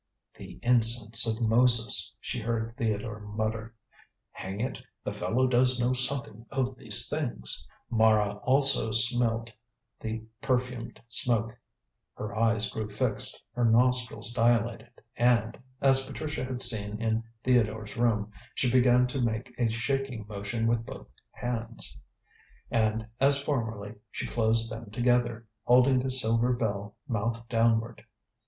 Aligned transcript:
"The 0.35 0.57
incense 0.63 1.27
of 1.27 1.47
Moses," 1.47 2.11
she 2.19 2.39
heard 2.41 2.73
Theodore 2.75 3.19
mutter; 3.19 3.75
"hang 4.31 4.59
it, 4.59 4.81
the 5.03 5.13
fellow 5.13 5.45
does 5.45 5.79
know 5.79 5.93
something 5.93 6.43
of 6.49 6.75
these 6.75 7.07
things!" 7.07 7.67
Mara 7.91 8.37
also 8.37 8.91
smelt 8.93 9.51
the 9.99 10.23
perfumed 10.41 10.99
smoke. 11.07 11.55
Her 12.15 12.35
eyes 12.35 12.71
grew 12.71 12.89
fixed, 12.89 13.43
her 13.53 13.63
nostrils 13.63 14.31
dilated 14.33 14.89
and 15.17 15.59
as 15.81 16.03
Patricia 16.07 16.45
had 16.45 16.63
seen 16.63 16.99
in 16.99 17.23
Theodore's 17.43 17.95
room 17.95 18.31
she 18.55 18.71
began 18.71 19.05
to 19.05 19.21
make 19.21 19.53
a 19.59 19.69
shaking 19.69 20.25
motion 20.27 20.65
with 20.65 20.83
both 20.83 21.09
hands. 21.29 21.95
And, 22.71 23.05
as 23.19 23.39
formerly, 23.39 23.93
she 24.09 24.25
closed 24.25 24.71
them 24.71 24.89
together, 24.89 25.45
holding 25.65 25.99
the 25.99 26.09
silver 26.09 26.53
bell, 26.53 26.95
mouth 27.07 27.47
downward. 27.49 28.03